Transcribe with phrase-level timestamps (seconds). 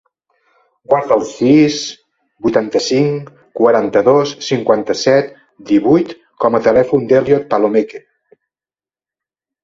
[0.91, 1.75] Guarda el sis,
[2.45, 3.27] vuitanta-cinc,
[3.59, 5.29] quaranta-dos, cinquanta-set,
[5.73, 6.13] divuit
[6.45, 8.03] com a telèfon de l'Elliot Palomeque.